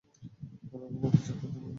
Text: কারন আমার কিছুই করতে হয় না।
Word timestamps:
কারন 0.63 0.91
আমার 0.91 1.11
কিছুই 1.11 1.35
করতে 1.35 1.47
হয় 1.53 1.61
না। 1.63 1.69